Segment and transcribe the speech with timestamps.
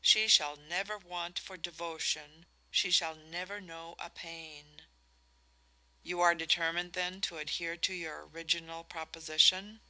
[0.00, 4.86] "She shall never want for devotion, she shall never know a pain."
[6.02, 9.82] "You are determined, then, to adhere to your original proposition?"